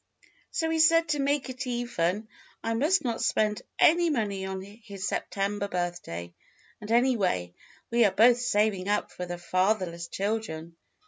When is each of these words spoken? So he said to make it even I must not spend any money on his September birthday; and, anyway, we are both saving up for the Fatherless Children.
So 0.49 0.71
he 0.71 0.79
said 0.79 1.09
to 1.09 1.19
make 1.19 1.47
it 1.51 1.67
even 1.67 2.27
I 2.63 2.73
must 2.73 3.03
not 3.03 3.21
spend 3.21 3.61
any 3.77 4.09
money 4.09 4.47
on 4.47 4.59
his 4.63 5.07
September 5.07 5.67
birthday; 5.67 6.33
and, 6.81 6.91
anyway, 6.91 7.53
we 7.91 8.03
are 8.05 8.11
both 8.11 8.39
saving 8.41 8.87
up 8.87 9.11
for 9.11 9.27
the 9.27 9.37
Fatherless 9.37 10.07
Children. 10.07 10.75